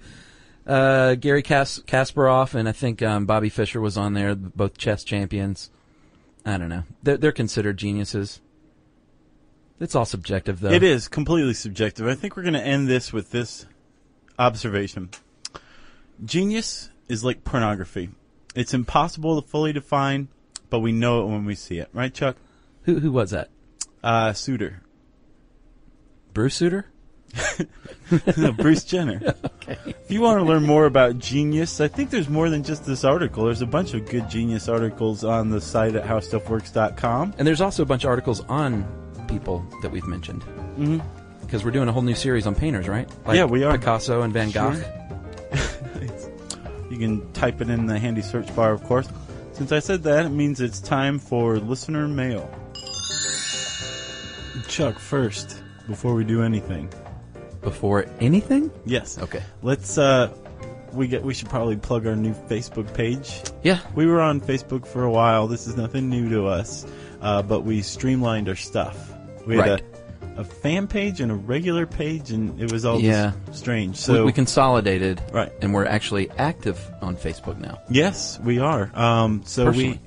[0.67, 5.03] Uh, Garry Kas- Kasparov, and I think um, Bobby Fischer was on there, both chess
[5.03, 5.71] champions.
[6.49, 6.83] I don't know.
[7.03, 8.41] They're, they're considered geniuses.
[9.79, 10.71] It's all subjective, though.
[10.71, 12.07] It is completely subjective.
[12.07, 13.67] I think we're going to end this with this
[14.37, 15.11] observation.
[16.25, 18.09] Genius is like pornography.
[18.55, 20.27] It's impossible to fully define,
[20.71, 21.89] but we know it when we see it.
[21.93, 22.35] Right, Chuck?
[22.83, 23.49] Who, who was that?
[24.03, 24.81] Uh, Suitor.
[26.33, 26.87] Bruce Suter?
[28.37, 29.35] No, Bruce Jenner.
[29.85, 33.03] If you want to learn more about genius, I think there's more than just this
[33.03, 33.45] article.
[33.45, 37.35] There's a bunch of good genius articles on the site at howstuffworks.com.
[37.37, 38.87] And there's also a bunch of articles on
[39.27, 40.41] people that we've mentioned.
[40.41, 40.97] Mm-hmm.
[41.41, 43.07] Because we're doing a whole new series on painters, right?
[43.31, 43.77] Yeah, we are.
[43.77, 44.73] Picasso and Van Gogh.
[44.73, 44.85] Sure.
[46.89, 49.07] You can type it in the handy search bar, of course.
[49.53, 52.49] Since I said that, it means it's time for listener mail.
[54.67, 56.89] Chuck, first, before we do anything.
[57.61, 58.71] Before anything?
[58.85, 59.17] Yes.
[59.19, 59.41] Okay.
[59.61, 60.31] Let's, uh,
[60.93, 63.41] we get, we should probably plug our new Facebook page.
[63.63, 63.79] Yeah.
[63.95, 65.47] We were on Facebook for a while.
[65.47, 66.85] This is nothing new to us,
[67.21, 69.11] uh, but we streamlined our stuff.
[69.45, 69.83] We had Right.
[70.37, 73.33] a, a fan page and a regular page, and it was all Yeah.
[73.51, 73.97] strange.
[73.97, 75.21] We, So we consolidated.
[75.33, 75.51] Right.
[75.61, 77.79] And we're actually active on Facebook now.
[77.89, 78.89] Yes, we are.
[78.95, 79.99] Um, so Personally.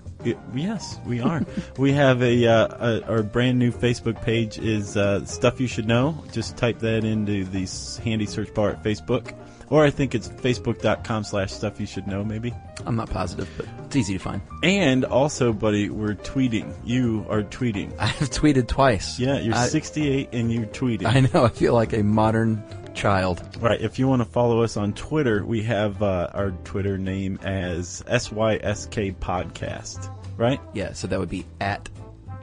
[0.54, 1.42] Yes, we are.
[1.78, 5.86] we have a, uh, a our brand new Facebook page is uh, stuff you should
[5.86, 6.24] know.
[6.32, 7.68] Just type that into the
[8.02, 9.34] handy search bar at Facebook,
[9.68, 12.52] or I think it's facebook.com slash stuff you should know maybe.
[12.86, 14.42] I'm not positive, but it's easy to find.
[14.62, 16.74] And also, buddy, we're tweeting.
[16.84, 17.96] You are tweeting.
[17.98, 19.18] I have tweeted twice.
[19.18, 21.06] Yeah, you're I, 68 and you're tweeting.
[21.06, 21.44] I know.
[21.44, 22.62] I feel like a modern
[22.94, 23.42] child.
[23.60, 23.80] Right.
[23.80, 28.02] If you want to follow us on Twitter, we have uh, our Twitter name as
[28.06, 30.10] SYSK Podcast.
[30.36, 30.60] Right?
[30.72, 31.88] Yeah, so that would be at.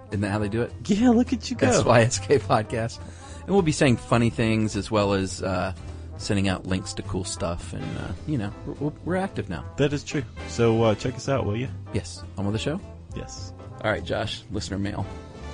[0.09, 0.71] Isn't that how they do it?
[0.85, 1.67] Yeah, look at you go.
[1.67, 2.99] That's YSK Podcast.
[3.41, 5.73] And we'll be saying funny things as well as uh,
[6.17, 7.73] sending out links to cool stuff.
[7.73, 9.65] And, uh, you know, we're, we're active now.
[9.77, 10.23] That is true.
[10.47, 11.67] So uh, check us out, will you?
[11.93, 12.23] Yes.
[12.37, 12.79] On with the show?
[13.15, 13.53] Yes.
[13.83, 15.05] All right, Josh, listener mail.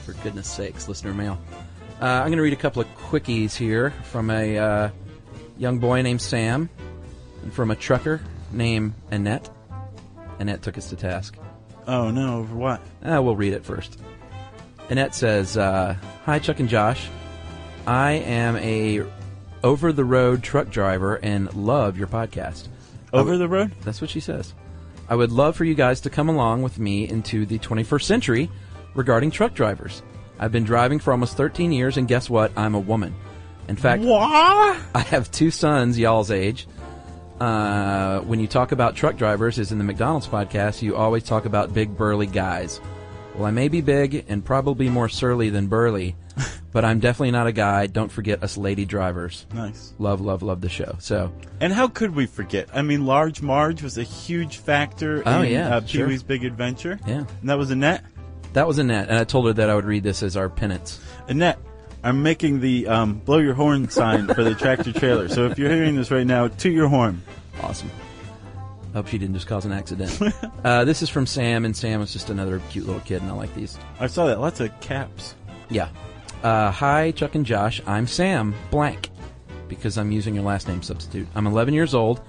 [0.06, 1.40] For goodness sakes, listener mail.
[2.02, 4.90] Uh, I'm going to read a couple of quickies here from a uh,
[5.58, 6.70] young boy named Sam
[7.42, 9.50] and from a trucker named Annette.
[10.40, 11.38] Annette took us to task.
[11.88, 12.82] Oh no, over what?
[13.04, 14.00] Uh, we'll read it first.
[14.90, 17.08] Annette says, uh, "Hi, Chuck and Josh.
[17.88, 19.04] I am a
[19.64, 22.68] over-the-road truck driver and love your podcast.
[23.14, 23.72] Over the road?
[23.82, 24.54] That's what she says.
[25.08, 28.50] I would love for you guys to come along with me into the 21st century
[28.96, 30.02] regarding truck drivers.
[30.40, 32.52] I've been driving for almost 13 years, and guess what?
[32.58, 33.16] I'm a woman.
[33.68, 34.80] In fact, What?
[34.94, 36.68] I have two sons, y'all's age.
[37.40, 41.46] Uh, when you talk about truck drivers, as in the McDonald's podcast, you always talk
[41.46, 42.80] about big burly guys.
[43.36, 46.16] Well, I may be big and probably more surly than burly,
[46.72, 47.88] but I'm definitely not a guy.
[47.88, 49.46] Don't forget us lady drivers.
[49.54, 49.94] Nice.
[50.00, 50.96] Love, love, love the show.
[51.00, 52.70] So, And how could we forget?
[52.74, 56.08] I mean, Large Marge was a huge factor Oh, in yeah, uh, Pee sure.
[56.08, 56.98] Wee's Big Adventure.
[57.06, 58.06] yeah, And that was Annette.
[58.56, 61.00] That was Annette, and I told her that I would read this as our penance.
[61.28, 61.60] Annette,
[62.04, 65.28] I'm making the um, blow your horn sign for the tractor trailer.
[65.28, 67.22] So if you're hearing this right now, toot your horn.
[67.62, 67.92] Awesome.
[68.94, 70.22] Hope she didn't just cause an accident.
[70.64, 73.34] uh, this is from Sam, and Sam is just another cute little kid, and I
[73.34, 73.78] like these.
[74.00, 74.40] I saw that.
[74.40, 75.36] Lots of caps.
[75.70, 75.90] Yeah.
[76.42, 77.82] Uh, hi, Chuck and Josh.
[77.86, 79.10] I'm Sam Blank
[79.68, 81.28] because I'm using your last name substitute.
[81.36, 82.22] I'm 11 years old.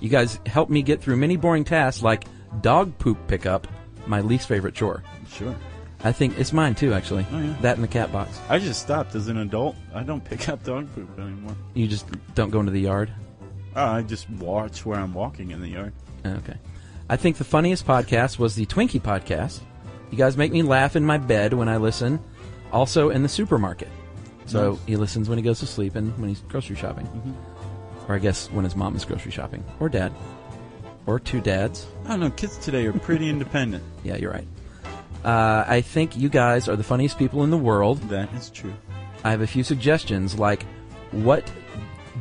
[0.00, 2.24] You guys help me get through many boring tasks like
[2.60, 3.66] dog poop pickup,
[4.06, 5.02] my least favorite chore.
[5.28, 5.56] Sure.
[6.04, 7.26] I think it's mine too, actually.
[7.32, 7.54] Oh, yeah.
[7.60, 8.38] That in the cat box.
[8.48, 9.76] I just stopped as an adult.
[9.94, 11.54] I don't pick up dog poop anymore.
[11.74, 13.10] You just don't go into the yard.
[13.76, 15.92] Uh, I just watch where I'm walking in the yard.
[16.26, 16.56] Okay.
[17.08, 19.60] I think the funniest podcast was the Twinkie podcast.
[20.10, 22.20] You guys make me laugh in my bed when I listen,
[22.72, 23.88] also in the supermarket.
[24.46, 24.80] So Nice.
[24.86, 27.06] he listens when he goes to sleep and when he's grocery shopping.
[28.08, 29.64] Or I guess when his mom is grocery shopping.
[29.80, 30.12] Or dad.
[31.06, 31.86] Or two dads.
[32.04, 32.30] I don't know.
[32.30, 33.84] Kids today are pretty independent.
[34.04, 34.46] Yeah, you're right.
[35.24, 37.98] Uh, I think you guys are the funniest people in the world.
[38.08, 38.74] That is true.
[39.24, 40.64] I have a few suggestions like
[41.12, 41.50] what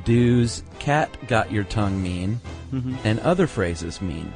[0.06, 2.39] does cat got your tongue mean
[3.04, 4.32] and other phrases mean.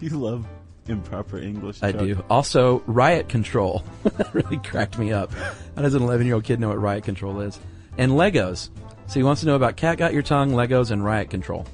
[0.00, 0.46] You love
[0.88, 1.82] improper English.
[1.82, 2.24] I do.
[2.28, 3.84] Also, riot control.
[4.02, 5.32] that really cracked me up.
[5.76, 7.58] How does an 11 year old kid know what riot control is?
[7.98, 8.70] And Legos.
[9.06, 11.66] So he wants to know about Cat Got Your Tongue, Legos, and riot control.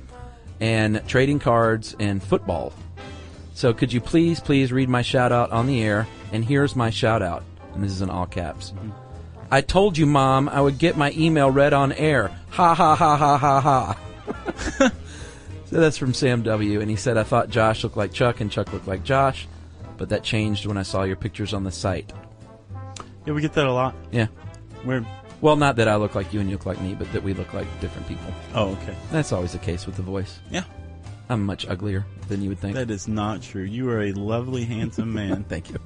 [0.61, 2.73] And trading cards and football.
[3.55, 6.07] So could you please, please read my shout out on the air?
[6.33, 7.43] And here's my shout out.
[7.75, 8.73] And this is in all caps.
[8.73, 8.91] Mm-hmm.
[9.51, 12.31] I told you, Mom, I would get my email read on air.
[12.51, 14.93] Ha ha ha ha ha ha.
[15.71, 16.81] So that's from Sam W.
[16.81, 19.47] And he said, I thought Josh looked like Chuck and Chuck looked like Josh,
[19.99, 22.11] but that changed when I saw your pictures on the site.
[23.27, 23.95] Yeah, we get that a lot.
[24.11, 24.29] Yeah.
[24.85, 25.05] Where?
[25.43, 27.35] Well, not that I look like you and you look like me, but that we
[27.35, 28.33] look like different people.
[28.55, 28.97] Oh, okay.
[29.13, 30.39] That's always the case with the voice.
[30.51, 30.65] Yeah,
[31.29, 32.75] I'm much uglier than you would think.
[32.75, 33.63] that is not true.
[33.63, 35.45] You are a lovely, handsome man.
[35.49, 35.77] Thank you.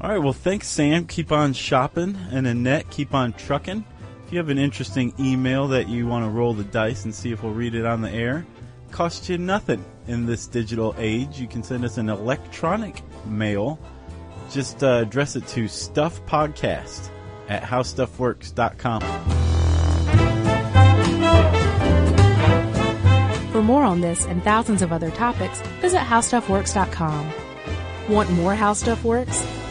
[0.00, 0.18] All right.
[0.18, 1.06] Well, thanks, Sam.
[1.06, 3.84] Keep on shopping, and Annette, keep on trucking.
[4.24, 7.32] If you have an interesting email that you want to roll the dice and see
[7.32, 8.46] if we'll read it on the air,
[8.90, 11.38] costs you nothing in this digital age.
[11.38, 13.78] You can send us an electronic mail.
[14.50, 17.10] Just uh, address it to stuffpodcast
[17.48, 19.02] at howstuffworks.com.
[23.52, 27.32] For more on this and thousands of other topics, visit howstuffworks.com.
[28.08, 29.44] Want more How Stuff Works?